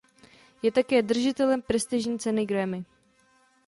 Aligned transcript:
Je 0.63 0.71
také 0.71 1.01
držitelem 1.01 1.61
prestižní 1.61 2.19
ceny 2.19 2.45
Grammy. 2.45 2.85